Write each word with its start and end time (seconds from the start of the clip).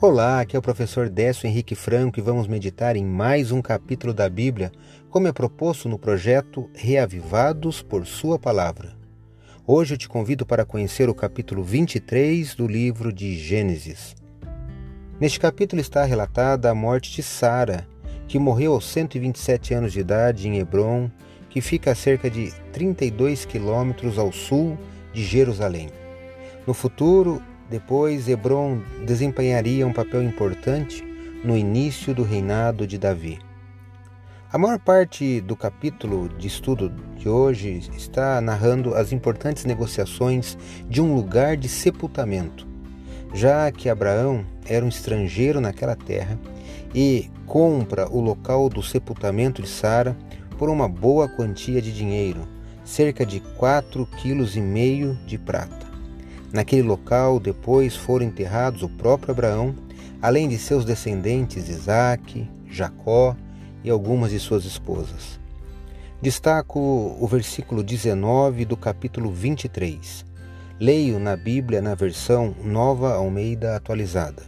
Olá, 0.00 0.38
aqui 0.38 0.54
é 0.54 0.58
o 0.60 0.62
professor 0.62 1.08
Décio 1.08 1.48
Henrique 1.48 1.74
Franco 1.74 2.20
e 2.20 2.22
vamos 2.22 2.46
meditar 2.46 2.94
em 2.94 3.04
mais 3.04 3.50
um 3.50 3.60
capítulo 3.60 4.14
da 4.14 4.28
Bíblia, 4.28 4.70
como 5.10 5.26
é 5.26 5.32
proposto 5.32 5.88
no 5.88 5.98
projeto 5.98 6.70
Reavivados 6.72 7.82
por 7.82 8.06
Sua 8.06 8.38
Palavra. 8.38 8.96
Hoje 9.66 9.94
eu 9.94 9.98
te 9.98 10.08
convido 10.08 10.46
para 10.46 10.64
conhecer 10.64 11.08
o 11.08 11.14
capítulo 11.16 11.64
23 11.64 12.54
do 12.54 12.68
livro 12.68 13.12
de 13.12 13.36
Gênesis. 13.36 14.14
Neste 15.18 15.40
capítulo 15.40 15.82
está 15.82 16.04
relatada 16.04 16.70
a 16.70 16.74
morte 16.76 17.10
de 17.10 17.22
Sara, 17.24 17.84
que 18.28 18.38
morreu 18.38 18.74
aos 18.74 18.86
127 18.86 19.74
anos 19.74 19.92
de 19.92 19.98
idade 19.98 20.46
em 20.46 20.58
Hebron, 20.58 21.10
que 21.50 21.60
fica 21.60 21.90
a 21.90 21.96
cerca 21.96 22.30
de 22.30 22.52
32 22.72 23.44
quilômetros 23.44 24.16
ao 24.16 24.30
sul 24.30 24.78
de 25.12 25.24
Jerusalém. 25.24 25.88
No 26.68 26.72
futuro, 26.72 27.42
depois, 27.70 28.28
Hebron 28.28 28.80
desempenharia 29.04 29.86
um 29.86 29.92
papel 29.92 30.22
importante 30.22 31.04
no 31.44 31.56
início 31.56 32.14
do 32.14 32.22
reinado 32.22 32.86
de 32.86 32.96
Davi. 32.96 33.38
A 34.50 34.56
maior 34.56 34.78
parte 34.78 35.42
do 35.42 35.54
capítulo 35.54 36.30
de 36.30 36.46
estudo 36.46 36.90
de 37.18 37.28
hoje 37.28 37.82
está 37.94 38.40
narrando 38.40 38.94
as 38.94 39.12
importantes 39.12 39.66
negociações 39.66 40.56
de 40.88 41.02
um 41.02 41.14
lugar 41.14 41.58
de 41.58 41.68
sepultamento, 41.68 42.66
já 43.34 43.70
que 43.70 43.90
Abraão 43.90 44.46
era 44.64 44.82
um 44.82 44.88
estrangeiro 44.88 45.60
naquela 45.60 45.94
terra 45.94 46.38
e 46.94 47.30
compra 47.44 48.08
o 48.08 48.22
local 48.22 48.70
do 48.70 48.82
sepultamento 48.82 49.60
de 49.60 49.68
Sara 49.68 50.16
por 50.56 50.70
uma 50.70 50.88
boa 50.88 51.28
quantia 51.28 51.82
de 51.82 51.92
dinheiro, 51.92 52.48
cerca 52.82 53.26
de 53.26 53.40
quatro 53.40 54.06
quilos 54.22 54.56
e 54.56 54.62
meio 54.62 55.14
de 55.26 55.36
prata. 55.36 55.87
Naquele 56.52 56.82
local 56.82 57.38
depois 57.38 57.94
foram 57.94 58.24
enterrados 58.24 58.82
o 58.82 58.88
próprio 58.88 59.32
Abraão, 59.32 59.74
além 60.20 60.48
de 60.48 60.58
seus 60.58 60.84
descendentes 60.84 61.68
Isaque, 61.68 62.48
Jacó 62.66 63.36
e 63.84 63.90
algumas 63.90 64.30
de 64.30 64.40
suas 64.40 64.64
esposas. 64.64 65.38
Destaco 66.22 66.80
o 67.20 67.26
versículo 67.26 67.82
19 67.82 68.64
do 68.64 68.76
capítulo 68.76 69.30
23. 69.30 70.24
Leio 70.80 71.18
na 71.18 71.36
Bíblia 71.36 71.82
na 71.82 71.94
versão 71.94 72.54
Nova 72.64 73.14
Almeida 73.14 73.76
atualizada. 73.76 74.42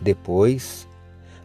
Depois, 0.00 0.88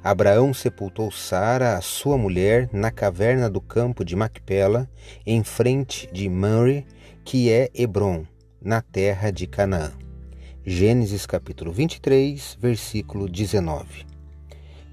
Abraão 0.04 0.54
sepultou 0.54 1.12
Sara, 1.12 1.78
a 1.78 1.82
sua 1.82 2.18
mulher, 2.18 2.70
na 2.72 2.90
caverna 2.90 3.50
do 3.50 3.60
campo 3.60 4.06
de 4.06 4.16
Macpela, 4.16 4.90
em 5.26 5.44
frente 5.44 6.10
de 6.12 6.30
Mamre, 6.30 6.86
que 7.24 7.52
é 7.52 7.70
Hebron 7.76 8.26
na 8.62 8.82
terra 8.82 9.32
de 9.32 9.48
Canaã. 9.48 9.92
Gênesis 10.66 11.26
capítulo 11.26 11.72
23, 11.72 12.58
versículo 12.60 13.30
19. 13.30 14.06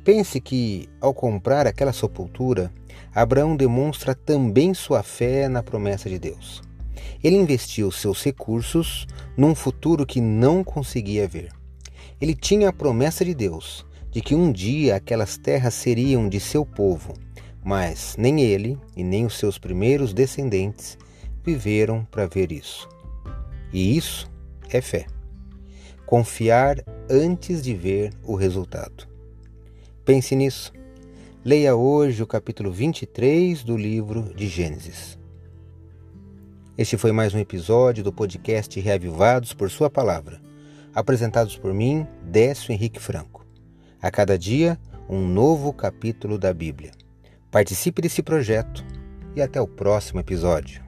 Pense 0.04 0.40
que, 0.40 0.88
ao 1.00 1.12
comprar 1.12 1.66
aquela 1.66 1.92
sepultura, 1.92 2.72
Abraão 3.12 3.56
demonstra 3.56 4.14
também 4.14 4.72
sua 4.72 5.02
fé 5.02 5.48
na 5.48 5.62
promessa 5.62 6.08
de 6.08 6.18
Deus. 6.18 6.62
Ele 7.22 7.36
investiu 7.36 7.90
seus 7.90 8.22
recursos 8.22 9.06
num 9.36 9.54
futuro 9.54 10.06
que 10.06 10.20
não 10.20 10.62
conseguia 10.62 11.26
ver. 11.26 11.50
Ele 12.20 12.34
tinha 12.34 12.68
a 12.68 12.72
promessa 12.72 13.24
de 13.24 13.34
Deus 13.34 13.84
de 14.12 14.20
que 14.20 14.34
um 14.34 14.52
dia 14.52 14.96
aquelas 14.96 15.36
terras 15.36 15.74
seriam 15.74 16.28
de 16.28 16.38
seu 16.38 16.64
povo, 16.64 17.14
mas 17.64 18.14
nem 18.16 18.40
ele 18.40 18.78
e 18.96 19.02
nem 19.02 19.26
os 19.26 19.36
seus 19.36 19.58
primeiros 19.58 20.14
descendentes 20.14 20.96
viveram 21.44 22.04
para 22.10 22.26
ver 22.26 22.52
isso. 22.52 22.88
E 23.72 23.96
isso 23.96 24.30
é 24.70 24.80
fé. 24.80 25.06
Confiar 26.06 26.84
antes 27.10 27.62
de 27.62 27.74
ver 27.74 28.12
o 28.22 28.34
resultado. 28.34 29.08
Pense 30.04 30.36
nisso. 30.36 30.72
Leia 31.44 31.74
hoje 31.74 32.22
o 32.22 32.26
capítulo 32.26 32.70
23 32.70 33.62
do 33.64 33.76
livro 33.76 34.34
de 34.34 34.46
Gênesis. 34.48 35.18
Este 36.78 36.96
foi 36.96 37.10
mais 37.10 37.34
um 37.34 37.38
episódio 37.38 38.04
do 38.04 38.12
podcast 38.12 38.78
Reavivados 38.78 39.52
por 39.52 39.70
Sua 39.70 39.88
Palavra, 39.88 40.40
apresentados 40.94 41.56
por 41.56 41.72
mim, 41.72 42.06
Décio 42.22 42.72
Henrique 42.72 43.00
Franco. 43.00 43.46
A 44.00 44.10
cada 44.10 44.38
dia, 44.38 44.78
um 45.08 45.26
novo 45.26 45.72
capítulo 45.72 46.38
da 46.38 46.52
Bíblia. 46.52 46.92
Participe 47.50 48.02
desse 48.02 48.22
projeto 48.22 48.84
e 49.34 49.42
até 49.42 49.60
o 49.60 49.66
próximo 49.66 50.20
episódio. 50.20 50.85